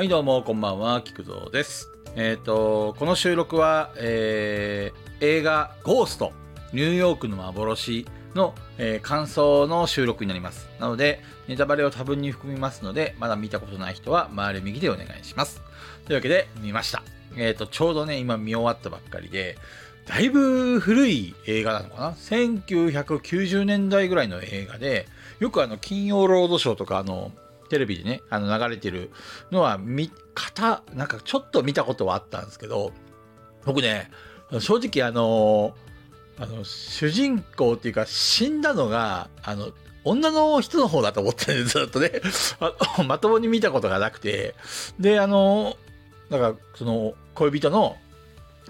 [0.00, 1.90] はい、どうも、こんばんは、菊蔵です。
[2.16, 6.32] えっ、と、この収録は、えー映画、ゴースト、
[6.72, 10.70] ニューヨークの幻の、えー感想の収録になります。
[10.78, 15.60] なので、ネタバレを多分に含みますので、まだ見たことない人は、回る右でお願いします。
[16.06, 17.02] というわけで、見ました。
[17.36, 19.58] えっ、と、ちょうどね、今見終わったばっかりで、
[20.06, 25.06] だいぶ古い映画なのかな ?1990 年代ぐらいの映画で、
[25.40, 27.32] よくあの、金曜ロードショーとか、あの、
[27.70, 29.10] テレビでね、あの、流れてる
[29.50, 32.92] のは、見、方、なんかちょっと見たことはあったんですけど、
[33.64, 34.10] 僕ね、
[34.58, 35.74] 正直あの、
[36.38, 39.72] あの、主人公っていうか、死んだのが、あの、
[40.04, 42.20] 女の人の方だと思ってたん ずっとね。
[42.58, 44.54] あまともに見たことがなくて。
[44.98, 45.76] で、あの、
[46.30, 47.96] なんか、その、恋人の、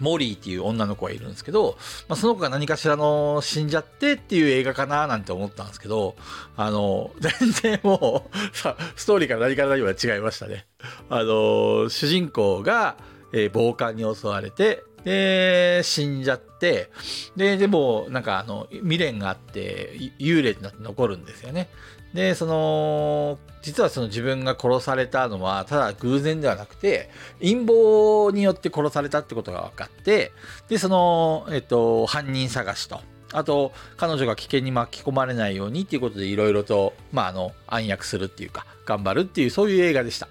[0.00, 1.76] モリーっていう女の子がいるんですけど、
[2.08, 6.16] まあ、その子が何かしらの死んじゃってっていう映画かななんて思ったんですけど、
[6.56, 10.66] あの、全然もう、さ、ストーリーから何から何まで違いましたね。
[11.08, 12.96] あの、主人公が、
[13.32, 16.90] えー暴漢に襲われて、で、死んじゃって、
[17.36, 21.68] で、でも、なんかあの、未練があって、幽霊になって残るんですよね。
[22.14, 30.32] で、その、実はその自分が殺されたのは、ただ偶然ではなくて、陰謀によって殺されたってことが分かって、
[30.68, 33.00] で、その、えっと、犯人探しと、
[33.32, 40.28] あと、彼女が危険に巻き込まれないようにっていうことで、いろいろと、まあ、あの、暗躍するっていうか、頑張るっていう、そういう映画でした。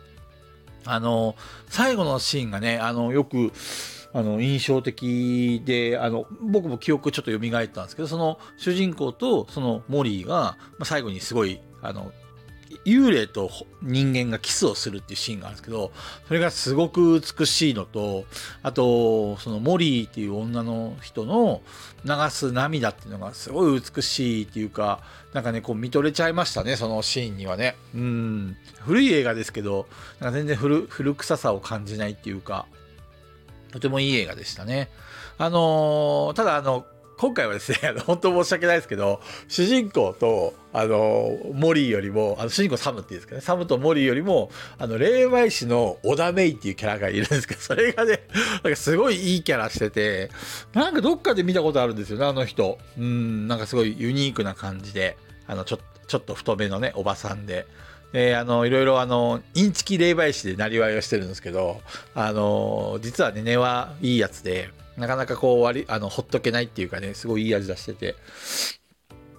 [0.86, 1.36] あの、
[1.70, 3.54] 最後のシーンがね、あの、よく、
[4.12, 12.12] あの、印象的で、あの、僕も記憶ちょっと蘇ったんですけど、その主人公とそのモリーが、最後にすごい、あの、
[12.86, 13.50] 幽霊と
[13.82, 15.92] 人間がキスをするっていうシーンがあるんですけど、
[16.28, 18.26] それがすごく美しいのと、
[18.62, 21.62] あと、そのモリーっていう女の人の
[22.06, 25.02] 流す涙っていうのがすごい美しいっていうか、
[25.34, 27.76] なんかね、こう見とれちゃいましたね、そのシーンにはね。
[27.96, 28.58] うん。
[28.82, 29.88] 古い映画ですけど、
[30.20, 32.68] なんか全然古古臭さを感じないっていうか、
[33.72, 34.90] とてもいい映画でしたね。
[35.38, 36.86] あのーただあの、
[37.20, 39.20] 今回はですね、 あの本当申し訳ないですけど、
[39.50, 48.22] 主人公と、あのモリーよりも、あの主人公サムっていうんですかね、サムとモリーよりも、あの、霊媒師の小田メイっていうキャラがいるんですけど、 それがね、
[48.64, 50.30] なんかすごいいいキャラしてて、
[50.74, 52.78] なんかどっかで見たことあるんですよね、あの人。
[52.98, 57.68] うん、なんかすごいユニークな感じで、あの、ちょちょっと太めのね、おばさんで。
[58.14, 61.82] で、あの、いろいろあの、インチキ霊媒師でなりわいをしてるんですけど、
[62.16, 68.16] あの、実はね、根はいいやつで、なかなかこう、割、あの、ほっとけないっていうかね、すごいいい味出してて、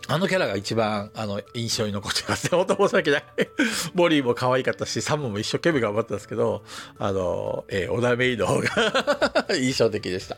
[0.08, 2.50] あのキャラが一番、あの、印象に残ってますね。
[2.58, 3.24] 本当申し訳ない。
[3.94, 6.64] モリーも可愛かったし、サムも一生懸命頑張ったんですけど、
[6.98, 10.36] あの、えー、オダメイの方が 印象的でした。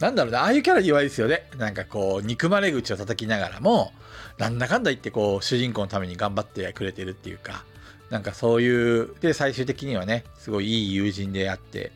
[0.00, 1.48] なんだろうな、ああいうキャラに弱いですよね。
[1.58, 3.92] なんかこう、憎まれ口を叩きながらも、
[4.38, 7.64] なんだかんだ言ってこう、主人公のために頑張ってくれてるっていうか、
[8.10, 11.92] なんかそういう、で、最終的にはね、すごいいい友人であって、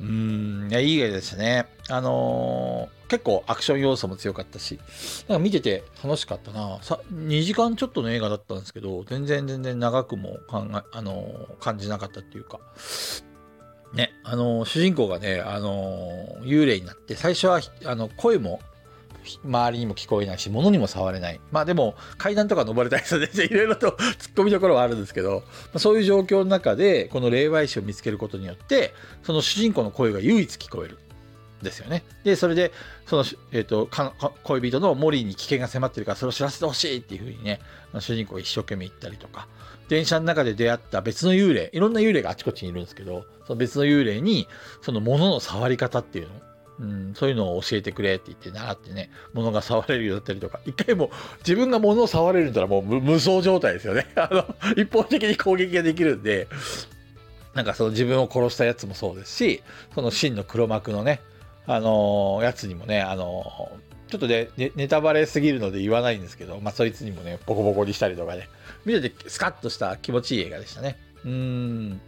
[0.00, 1.66] うーん、いやいい映画でしたね。
[1.88, 4.78] あのー結構アクション要素も強かったし、
[5.28, 6.78] なんか見てて楽しかったな。
[6.82, 12.60] さ2時間ちょっとの映画だったんですけど、全然全然長くも考え、あのー感じなかったっていうか、
[13.94, 18.60] ね、あのー主人公がね、あの幽霊になって、最初は、あの、声も、
[19.44, 21.40] 周りにも聞こえないし、物にも触れない。
[21.50, 30.98] まあでも、階段とか登れたりするんで、いろいろと 突っ込みどころはあるんですけど、まあ、そういう状況の中で、この霊媒師を見つけることによって、その主人公の声が唯一聞こえる。
[31.62, 32.04] ですよね。
[32.24, 32.72] で、それで、
[33.06, 33.88] その、えっ、と、
[34.44, 37.60] 恋人のモリーに危険が迫ってるから、それを知らせてほしいっていうふうにね、
[37.98, 39.48] 主人公が一生懸命言ったりとか、
[39.88, 44.46] 電車の中で出会った別の幽霊、いろんな幽霊があちこちにいるんですけど、その別の幽霊に、
[44.82, 46.34] その物の触り方っていうの、
[46.80, 54.06] うん、そういうのを教えてくれって言って習ってね、物が触れるようになったりとか、一回も自分が物を触れるんだったらもう無双状態ですよね。
[54.14, 56.46] あの、一方的に攻撃ができるんで、
[57.54, 59.62] なんかその自分を殺したやつもそうですし、
[59.94, 61.20] その真の黒幕のね、
[61.66, 68.48] あのーやつにもね、あのーちょっとねネタバレすぎるので言わないんですけど、まあそいつにもね、ボコボコにしたりとかね、
[68.86, 70.96] 見ててスカッとした気持ちいい映画でしたね。
[71.24, 72.00] うん。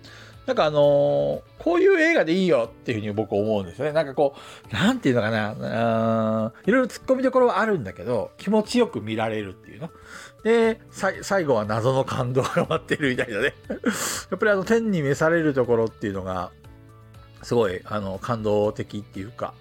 [0.47, 3.93] なんかあのーこういう映画でいいよっていうふうに僕思うんですよね。
[3.93, 4.35] なんかこ
[4.71, 9.91] う、なんていうのかな、うーんいろいろ突っ込みどころはあるんだけど、気持ちよく見られるっていうの。
[10.43, 13.55] で、最後は謎の感動が待ってるみたいなね。
[13.69, 16.51] やっぱりあの天に召されるところっていうのが、
[17.43, 19.53] すごいあの感動的っていうか、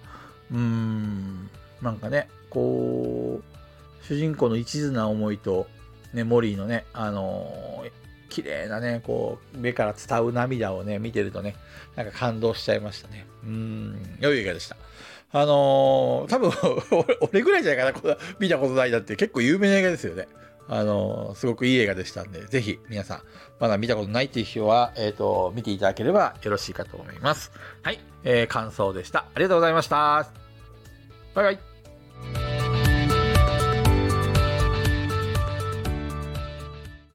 [0.50, 1.50] うーん、
[1.82, 5.66] なんかね、こう、主人公の一途な思いと、
[6.14, 7.99] ね、モリーのね、あのー
[8.30, 11.56] 綺麗なね、こう、目から伝う涙をね、見てるとね、
[11.96, 13.26] なんか感動しちゃいましたね。
[13.44, 14.76] うん、良い映画でした。
[15.32, 16.50] あのー多分
[17.30, 20.28] 俺、ぐらいじゃないかな、見たことないなって、結構有名な映画ですよね。
[20.68, 23.22] あの、すごくいい映画でしたんで、ぜひ皆さん、
[23.58, 27.50] まだ見たことないっていう人は、えっ、と、見ていただければよろしいかと思います。
[27.82, 29.26] はい、えー、感想でした。
[29.34, 30.26] ありがとうございました。
[31.34, 31.69] バイバイ。